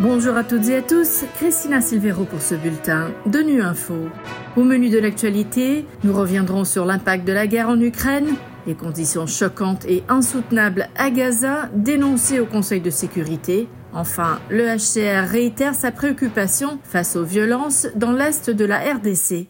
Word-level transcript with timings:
Bonjour 0.00 0.36
à 0.36 0.44
toutes 0.44 0.68
et 0.68 0.76
à 0.76 0.82
tous, 0.82 1.24
Christina 1.38 1.80
Silvero 1.80 2.24
pour 2.24 2.40
ce 2.40 2.54
bulletin 2.54 3.10
de 3.26 3.40
Nu 3.40 3.60
Info. 3.60 3.96
Au 4.56 4.62
menu 4.62 4.90
de 4.90 4.98
l'actualité, 4.98 5.86
nous 6.04 6.12
reviendrons 6.12 6.62
sur 6.64 6.84
l'impact 6.84 7.26
de 7.26 7.32
la 7.32 7.48
guerre 7.48 7.68
en 7.68 7.80
Ukraine, 7.80 8.28
les 8.68 8.76
conditions 8.76 9.26
choquantes 9.26 9.86
et 9.86 10.04
insoutenables 10.08 10.88
à 10.96 11.10
Gaza 11.10 11.68
dénoncées 11.74 12.38
au 12.38 12.46
Conseil 12.46 12.80
de 12.80 12.90
sécurité. 12.90 13.66
Enfin, 13.92 14.38
le 14.50 14.66
HCR 14.66 15.28
réitère 15.28 15.74
sa 15.74 15.90
préoccupation 15.90 16.78
face 16.84 17.16
aux 17.16 17.24
violences 17.24 17.88
dans 17.96 18.12
l'est 18.12 18.50
de 18.50 18.64
la 18.64 18.78
RDC. 18.78 19.48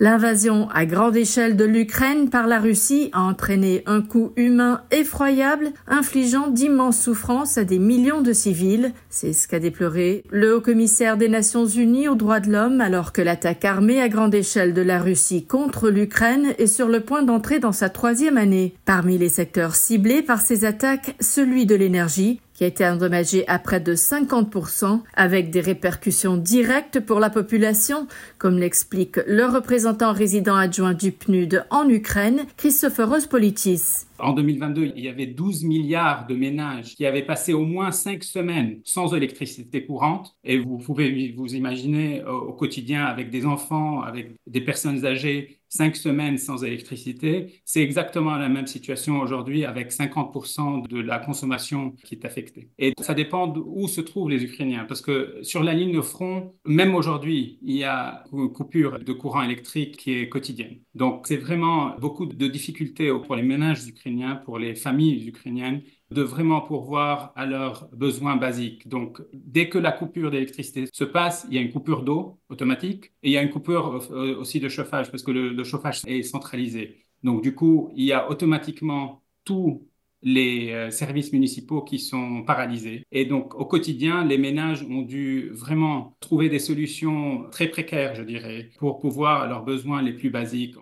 L'invasion 0.00 0.68
à 0.70 0.86
grande 0.86 1.16
échelle 1.16 1.56
de 1.56 1.64
l'Ukraine 1.64 2.30
par 2.30 2.46
la 2.46 2.60
Russie 2.60 3.10
a 3.12 3.22
entraîné 3.22 3.82
un 3.86 4.00
coût 4.00 4.32
humain 4.36 4.82
effroyable, 4.92 5.72
infligeant 5.88 6.46
d'immenses 6.46 7.02
souffrances 7.02 7.58
à 7.58 7.64
des 7.64 7.80
millions 7.80 8.20
de 8.20 8.32
civils. 8.32 8.92
C'est 9.10 9.32
ce 9.32 9.48
qu'a 9.48 9.58
déploré 9.58 10.22
le 10.30 10.54
haut-commissaire 10.54 11.16
des 11.16 11.28
Nations 11.28 11.66
Unies 11.66 12.06
aux 12.06 12.14
droits 12.14 12.38
de 12.38 12.52
l'homme 12.52 12.80
alors 12.80 13.12
que 13.12 13.22
l'attaque 13.22 13.64
armée 13.64 14.00
à 14.00 14.08
grande 14.08 14.36
échelle 14.36 14.72
de 14.72 14.82
la 14.82 15.00
Russie 15.00 15.44
contre 15.44 15.90
l'Ukraine 15.90 16.54
est 16.58 16.68
sur 16.68 16.86
le 16.86 17.00
point 17.00 17.24
d'entrer 17.24 17.58
dans 17.58 17.72
sa 17.72 17.88
troisième 17.88 18.36
année. 18.36 18.74
Parmi 18.84 19.18
les 19.18 19.28
secteurs 19.28 19.74
ciblés 19.74 20.22
par 20.22 20.40
ces 20.40 20.64
attaques, 20.64 21.16
celui 21.18 21.66
de 21.66 21.74
l'énergie, 21.74 22.40
qui 22.58 22.64
a 22.64 22.66
été 22.66 22.84
endommagé 22.84 23.46
à 23.46 23.60
près 23.60 23.78
de 23.78 23.94
50%, 23.94 25.02
avec 25.14 25.50
des 25.50 25.60
répercussions 25.60 26.36
directes 26.36 26.98
pour 26.98 27.20
la 27.20 27.30
population, 27.30 28.08
comme 28.36 28.58
l'explique 28.58 29.20
le 29.28 29.44
représentant 29.44 30.12
résident 30.12 30.56
adjoint 30.56 30.92
du 30.92 31.12
PNUD 31.12 31.64
en 31.70 31.88
Ukraine, 31.88 32.46
Christopher 32.56 33.10
Politis. 33.30 34.07
En 34.20 34.32
2022, 34.32 34.92
il 34.96 35.04
y 35.04 35.08
avait 35.08 35.26
12 35.26 35.64
milliards 35.64 36.26
de 36.26 36.34
ménages 36.34 36.96
qui 36.96 37.06
avaient 37.06 37.22
passé 37.22 37.52
au 37.52 37.64
moins 37.64 37.92
5 37.92 38.24
semaines 38.24 38.80
sans 38.84 39.14
électricité 39.14 39.84
courante. 39.84 40.36
Et 40.44 40.58
vous 40.58 40.78
pouvez 40.78 41.32
vous 41.36 41.54
imaginer 41.54 42.20
euh, 42.22 42.32
au 42.32 42.52
quotidien 42.52 43.04
avec 43.04 43.30
des 43.30 43.46
enfants, 43.46 44.02
avec 44.02 44.32
des 44.46 44.60
personnes 44.60 45.04
âgées, 45.04 45.58
5 45.68 45.96
semaines 45.96 46.38
sans 46.38 46.64
électricité. 46.64 47.60
C'est 47.64 47.82
exactement 47.82 48.36
la 48.36 48.48
même 48.48 48.66
situation 48.66 49.20
aujourd'hui 49.20 49.64
avec 49.64 49.92
50% 49.92 50.88
de 50.88 51.00
la 51.00 51.18
consommation 51.18 51.94
qui 52.04 52.14
est 52.14 52.24
affectée. 52.24 52.70
Et 52.78 52.94
ça 53.00 53.14
dépend 53.14 53.46
d'où 53.46 53.86
se 53.86 54.00
trouvent 54.00 54.30
les 54.30 54.42
Ukrainiens. 54.42 54.86
Parce 54.88 55.02
que 55.02 55.38
sur 55.42 55.62
la 55.62 55.74
ligne 55.74 55.94
de 55.94 56.00
front, 56.00 56.54
même 56.64 56.94
aujourd'hui, 56.94 57.58
il 57.62 57.76
y 57.76 57.84
a 57.84 58.24
une 58.32 58.50
coupure 58.52 58.98
de 58.98 59.12
courant 59.12 59.42
électrique 59.42 59.96
qui 59.98 60.14
est 60.14 60.28
quotidienne. 60.28 60.78
Donc 60.94 61.26
c'est 61.26 61.36
vraiment 61.36 61.94
beaucoup 62.00 62.26
de 62.26 62.46
difficultés 62.48 63.12
pour 63.26 63.36
les 63.36 63.42
ménages 63.42 63.86
ukrainiens 63.86 64.07
pour 64.44 64.58
les 64.58 64.74
familles 64.74 65.28
ukrainiennes, 65.28 65.82
de 66.10 66.22
vraiment 66.22 66.60
pourvoir 66.60 67.32
à 67.36 67.46
leurs 67.46 67.88
besoins 67.92 68.36
basiques. 68.36 68.88
Donc, 68.88 69.20
dès 69.32 69.68
que 69.68 69.78
la 69.78 69.92
coupure 69.92 70.30
d'électricité 70.30 70.86
se 70.92 71.04
passe, 71.04 71.46
il 71.48 71.54
y 71.54 71.58
a 71.58 71.60
une 71.60 71.72
coupure 71.72 72.02
d'eau 72.02 72.40
automatique 72.48 73.12
et 73.22 73.28
il 73.28 73.32
y 73.32 73.38
a 73.38 73.42
une 73.42 73.50
coupure 73.50 74.06
euh, 74.10 74.36
aussi 74.36 74.60
de 74.60 74.68
chauffage 74.68 75.10
parce 75.10 75.22
que 75.22 75.30
le, 75.30 75.64
chauffage 75.64 76.02
est 76.06 76.22
centralisé. 76.22 77.04
Donc, 77.22 77.42
du 77.42 77.54
coup, 77.54 77.90
il 77.94 78.04
y 78.04 78.12
a 78.12 78.30
automatiquement 78.30 79.22
tous 79.44 79.86
les 80.22 80.72
euh, 80.72 80.90
services 80.90 81.32
municipaux 81.32 81.82
qui 81.82 81.98
sont 81.98 82.42
paralysés. 82.44 83.06
Et 83.12 83.24
donc, 83.24 83.54
au 83.54 83.66
quotidien, 83.66 84.24
les 84.24 84.38
ménages 84.38 84.82
ont 84.82 85.02
dû 85.02 85.50
vraiment 85.50 86.16
trouver 86.20 86.48
des 86.48 86.58
solutions 86.58 87.48
très 87.50 87.68
précaires, 87.68 88.14
je 88.14 88.22
dirais, 88.22 88.70
pour 88.78 88.98
pouvoir 88.98 89.48
leurs 89.48 89.64
besoins 89.64 90.02
les 90.02 90.12
plus 90.12 90.30
basiques. 90.30 90.76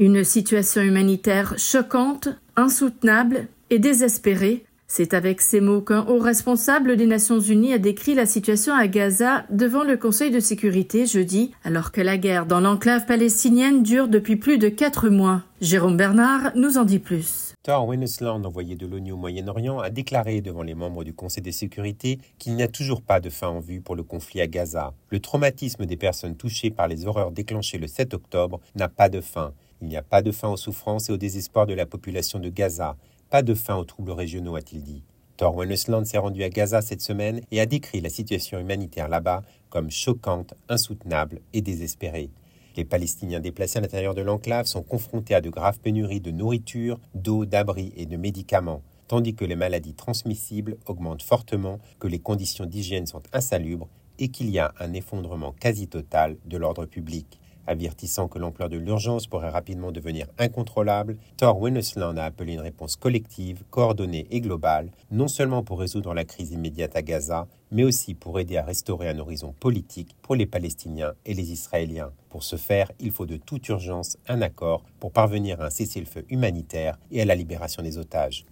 Une 0.00 0.22
situation 0.22 0.82
humanitaire 0.82 1.54
choquante, 1.58 2.28
insoutenable 2.54 3.48
et 3.68 3.80
désespérée. 3.80 4.64
C'est 4.86 5.12
avec 5.12 5.40
ces 5.40 5.60
mots 5.60 5.80
qu'un 5.80 6.06
haut 6.06 6.20
responsable 6.20 6.96
des 6.96 7.04
Nations 7.04 7.40
Unies 7.40 7.72
a 7.72 7.78
décrit 7.78 8.14
la 8.14 8.24
situation 8.24 8.74
à 8.74 8.86
Gaza 8.86 9.44
devant 9.50 9.82
le 9.82 9.96
Conseil 9.96 10.30
de 10.30 10.38
sécurité 10.38 11.04
jeudi, 11.04 11.50
alors 11.64 11.90
que 11.90 12.00
la 12.00 12.16
guerre 12.16 12.46
dans 12.46 12.60
l'enclave 12.60 13.06
palestinienne 13.06 13.82
dure 13.82 14.06
depuis 14.06 14.36
plus 14.36 14.58
de 14.58 14.68
quatre 14.68 15.08
mois. 15.08 15.42
Jérôme 15.60 15.96
Bernard 15.96 16.52
nous 16.54 16.78
en 16.78 16.84
dit 16.84 17.00
plus. 17.00 17.54
Thor 17.64 17.88
Wennesland, 17.88 18.46
envoyé 18.46 18.76
de 18.76 18.86
l'ONU 18.86 19.10
au 19.10 19.16
Moyen-Orient, 19.16 19.80
a 19.80 19.90
déclaré 19.90 20.40
devant 20.40 20.62
les 20.62 20.74
membres 20.74 21.02
du 21.02 21.12
Conseil 21.12 21.42
de 21.42 21.50
sécurité 21.50 22.20
qu'il 22.38 22.54
n'y 22.54 22.62
a 22.62 22.68
toujours 22.68 23.02
pas 23.02 23.18
de 23.18 23.30
fin 23.30 23.48
en 23.48 23.58
vue 23.58 23.80
pour 23.80 23.96
le 23.96 24.04
conflit 24.04 24.40
à 24.40 24.46
Gaza. 24.46 24.94
Le 25.10 25.18
traumatisme 25.18 25.86
des 25.86 25.96
personnes 25.96 26.36
touchées 26.36 26.70
par 26.70 26.86
les 26.86 27.04
horreurs 27.04 27.32
déclenchées 27.32 27.78
le 27.78 27.88
7 27.88 28.14
octobre 28.14 28.60
n'a 28.76 28.88
pas 28.88 29.08
de 29.08 29.20
fin. 29.20 29.52
Il 29.80 29.88
n'y 29.88 29.96
a 29.96 30.02
pas 30.02 30.22
de 30.22 30.32
fin 30.32 30.48
aux 30.48 30.56
souffrances 30.56 31.08
et 31.08 31.12
au 31.12 31.16
désespoir 31.16 31.66
de 31.66 31.74
la 31.74 31.86
population 31.86 32.38
de 32.38 32.48
Gaza, 32.48 32.96
pas 33.30 33.42
de 33.42 33.54
fin 33.54 33.76
aux 33.76 33.84
troubles 33.84 34.12
régionaux, 34.12 34.56
a-t-il 34.56 34.82
dit. 34.82 35.02
Thor 35.36 35.54
Wennesland 35.54 36.04
s'est 36.04 36.18
rendu 36.18 36.42
à 36.42 36.48
Gaza 36.48 36.82
cette 36.82 37.00
semaine 37.00 37.42
et 37.52 37.60
a 37.60 37.66
décrit 37.66 38.00
la 38.00 38.08
situation 38.08 38.58
humanitaire 38.58 39.08
là-bas 39.08 39.42
comme 39.70 39.90
choquante, 39.90 40.54
insoutenable 40.68 41.40
et 41.52 41.60
désespérée. 41.60 42.30
Les 42.76 42.84
Palestiniens 42.84 43.38
déplacés 43.38 43.78
à 43.78 43.82
l'intérieur 43.82 44.14
de 44.14 44.22
l'enclave 44.22 44.66
sont 44.66 44.82
confrontés 44.82 45.34
à 45.34 45.40
de 45.40 45.50
graves 45.50 45.78
pénuries 45.78 46.20
de 46.20 46.30
nourriture, 46.30 46.98
d'eau, 47.14 47.44
d'abri 47.44 47.92
et 47.96 48.06
de 48.06 48.16
médicaments, 48.16 48.82
tandis 49.06 49.34
que 49.34 49.44
les 49.44 49.56
maladies 49.56 49.94
transmissibles 49.94 50.76
augmentent 50.86 51.22
fortement, 51.22 51.78
que 52.00 52.08
les 52.08 52.18
conditions 52.18 52.66
d'hygiène 52.66 53.06
sont 53.06 53.22
insalubres 53.32 53.88
et 54.18 54.28
qu'il 54.28 54.50
y 54.50 54.58
a 54.58 54.74
un 54.80 54.92
effondrement 54.92 55.52
quasi 55.52 55.86
total 55.86 56.36
de 56.46 56.56
l'ordre 56.56 56.86
public. 56.86 57.38
Avertissant 57.68 58.28
que 58.28 58.38
l'ampleur 58.38 58.70
de 58.70 58.78
l'urgence 58.78 59.26
pourrait 59.26 59.50
rapidement 59.50 59.92
devenir 59.92 60.26
incontrôlable, 60.38 61.18
Thor 61.36 61.60
Wennesland 61.60 62.18
a 62.18 62.24
appelé 62.24 62.54
une 62.54 62.60
réponse 62.60 62.96
collective, 62.96 63.62
coordonnée 63.70 64.26
et 64.30 64.40
globale, 64.40 64.90
non 65.10 65.28
seulement 65.28 65.62
pour 65.62 65.78
résoudre 65.78 66.14
la 66.14 66.24
crise 66.24 66.52
immédiate 66.52 66.96
à 66.96 67.02
Gaza, 67.02 67.46
mais 67.70 67.84
aussi 67.84 68.14
pour 68.14 68.40
aider 68.40 68.56
à 68.56 68.64
restaurer 68.64 69.10
un 69.10 69.18
horizon 69.18 69.52
politique 69.60 70.16
pour 70.22 70.34
les 70.34 70.46
Palestiniens 70.46 71.12
et 71.26 71.34
les 71.34 71.52
Israéliens. 71.52 72.10
Pour 72.30 72.42
ce 72.42 72.56
faire, 72.56 72.90
il 73.00 73.10
faut 73.10 73.26
de 73.26 73.36
toute 73.36 73.68
urgence 73.68 74.16
un 74.28 74.40
accord 74.40 74.82
pour 74.98 75.12
parvenir 75.12 75.60
à 75.60 75.66
un 75.66 75.70
cessez-le-feu 75.70 76.24
humanitaire 76.30 76.98
et 77.10 77.20
à 77.20 77.26
la 77.26 77.34
libération 77.34 77.82
des 77.82 77.98
otages. 77.98 78.46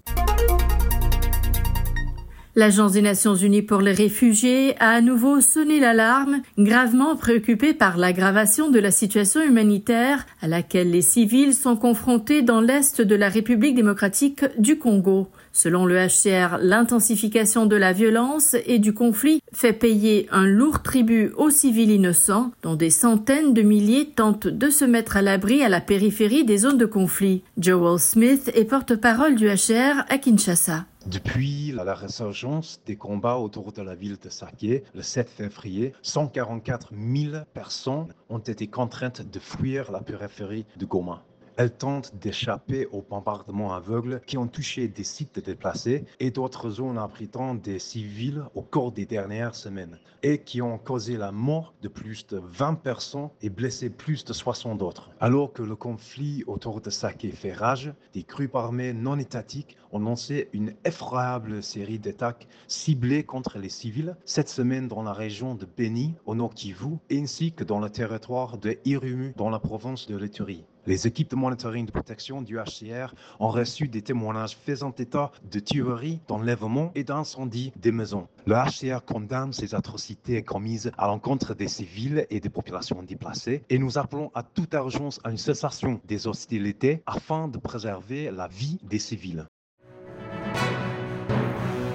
L'Agence 2.58 2.92
des 2.92 3.02
Nations 3.02 3.34
Unies 3.34 3.60
pour 3.60 3.82
les 3.82 3.92
réfugiés 3.92 4.76
a 4.80 4.88
à 4.88 5.00
nouveau 5.02 5.42
sonné 5.42 5.78
l'alarme, 5.78 6.40
gravement 6.56 7.14
préoccupée 7.14 7.74
par 7.74 7.98
l'aggravation 7.98 8.70
de 8.70 8.78
la 8.78 8.90
situation 8.90 9.42
humanitaire 9.42 10.24
à 10.40 10.48
laquelle 10.48 10.90
les 10.90 11.02
civils 11.02 11.52
sont 11.52 11.76
confrontés 11.76 12.40
dans 12.40 12.62
l'est 12.62 13.02
de 13.02 13.14
la 13.14 13.28
République 13.28 13.74
démocratique 13.74 14.46
du 14.58 14.78
Congo. 14.78 15.28
Selon 15.52 15.84
le 15.84 15.96
HCR, 15.96 16.56
l'intensification 16.62 17.66
de 17.66 17.76
la 17.76 17.92
violence 17.92 18.56
et 18.66 18.78
du 18.78 18.94
conflit 18.94 19.42
fait 19.56 19.72
payer 19.72 20.28
un 20.32 20.44
lourd 20.44 20.82
tribut 20.82 21.32
aux 21.38 21.48
civils 21.48 21.90
innocents, 21.90 22.52
dont 22.62 22.74
des 22.74 22.90
centaines 22.90 23.54
de 23.54 23.62
milliers 23.62 24.10
tentent 24.10 24.48
de 24.48 24.68
se 24.68 24.84
mettre 24.84 25.16
à 25.16 25.22
l'abri 25.22 25.62
à 25.62 25.70
la 25.70 25.80
périphérie 25.80 26.44
des 26.44 26.58
zones 26.58 26.76
de 26.76 26.84
conflit. 26.84 27.42
Joel 27.56 27.98
Smith 27.98 28.50
est 28.54 28.66
porte-parole 28.66 29.34
du 29.34 29.46
HCR 29.46 30.04
à 30.10 30.18
Kinshasa. 30.18 30.84
Depuis 31.06 31.72
la 31.72 31.94
résurgence 31.94 32.82
des 32.84 32.96
combats 32.96 33.38
autour 33.38 33.72
de 33.72 33.80
la 33.80 33.94
ville 33.94 34.18
de 34.22 34.28
Sake, 34.28 34.82
le 34.94 35.02
7 35.02 35.30
février, 35.30 35.94
144 36.02 36.90
000 36.92 37.44
personnes 37.54 38.08
ont 38.28 38.38
été 38.38 38.66
contraintes 38.66 39.22
de 39.22 39.38
fuir 39.38 39.90
la 39.90 40.00
périphérie 40.00 40.66
de 40.76 40.84
Goma. 40.84 41.22
Elles 41.58 41.72
tentent 41.72 42.14
d'échapper 42.16 42.86
aux 42.92 43.00
bombardements 43.00 43.72
aveugles 43.72 44.20
qui 44.26 44.36
ont 44.36 44.46
touché 44.46 44.88
des 44.88 45.04
sites 45.04 45.42
déplacés 45.42 46.04
et 46.20 46.30
d'autres 46.30 46.68
zones 46.68 46.98
abritant 46.98 47.54
des 47.54 47.78
civils 47.78 48.44
au 48.54 48.60
cours 48.60 48.92
des 48.92 49.06
dernières 49.06 49.54
semaines 49.54 49.98
et 50.22 50.42
qui 50.42 50.60
ont 50.60 50.76
causé 50.76 51.16
la 51.16 51.32
mort 51.32 51.72
de 51.80 51.88
plus 51.88 52.26
de 52.26 52.42
20 52.44 52.74
personnes 52.74 53.30
et 53.40 53.48
blessé 53.48 53.88
plus 53.88 54.22
de 54.26 54.34
60 54.34 54.82
autres. 54.82 55.10
Alors 55.18 55.54
que 55.54 55.62
le 55.62 55.76
conflit 55.76 56.44
autour 56.46 56.82
de 56.82 56.90
Sake 56.90 57.26
fait 57.34 57.54
rage, 57.54 57.94
des 58.12 58.24
groupes 58.24 58.54
armés 58.54 58.92
non 58.92 59.18
étatiques 59.18 59.78
ont 59.92 59.98
lancé 59.98 60.50
une 60.52 60.74
effroyable 60.84 61.62
série 61.62 61.98
d'attaques 61.98 62.48
ciblées 62.68 63.24
contre 63.24 63.58
les 63.58 63.70
civils 63.70 64.14
cette 64.26 64.50
semaine 64.50 64.88
dans 64.88 65.02
la 65.02 65.14
région 65.14 65.54
de 65.54 65.64
Beni 65.64 66.16
au 66.26 66.34
nord 66.34 66.52
Kivu 66.52 66.98
ainsi 67.10 67.52
que 67.52 67.64
dans 67.64 67.80
le 67.80 67.88
territoire 67.88 68.58
de 68.58 68.76
Irumu 68.84 69.32
dans 69.36 69.48
la 69.48 69.58
province 69.58 70.06
de 70.06 70.16
l'Eturi. 70.18 70.66
Les 70.86 71.06
équipes 71.06 71.30
de 71.30 71.36
monitoring 71.36 71.86
de 71.86 71.90
protection 71.90 72.42
du 72.42 72.58
HCR 72.58 73.12
ont 73.40 73.48
reçu 73.48 73.88
des 73.88 74.02
témoignages 74.02 74.56
faisant 74.56 74.94
état 74.98 75.32
de 75.50 75.58
tueries, 75.58 76.20
d'enlèvements 76.28 76.92
et 76.94 77.02
d'incendies 77.02 77.72
des 77.76 77.90
maisons. 77.90 78.28
Le 78.46 78.54
HCR 78.54 79.04
condamne 79.04 79.52
ces 79.52 79.74
atrocités 79.74 80.42
commises 80.42 80.92
à 80.96 81.08
l'encontre 81.08 81.54
des 81.54 81.66
civils 81.66 82.26
et 82.30 82.38
des 82.38 82.48
populations 82.48 83.02
déplacées 83.02 83.64
et 83.68 83.78
nous 83.78 83.98
appelons 83.98 84.30
à 84.34 84.44
toute 84.44 84.74
urgence 84.74 85.18
à 85.24 85.30
une 85.30 85.38
cessation 85.38 86.00
des 86.06 86.28
hostilités 86.28 87.02
afin 87.06 87.48
de 87.48 87.58
préserver 87.58 88.30
la 88.30 88.46
vie 88.46 88.78
des 88.84 89.00
civils. 89.00 89.46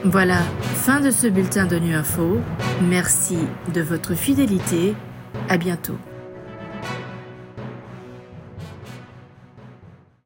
Voilà, 0.04 0.42
fin 0.74 1.00
de 1.00 1.12
ce 1.12 1.28
bulletin 1.28 1.68
de 1.68 1.78
Nu 1.78 1.94
Info. 1.94 2.40
Merci 2.82 3.38
de 3.74 3.82
votre 3.82 4.16
fidélité. 4.16 4.96
À 5.48 5.58
bientôt. 5.58 5.96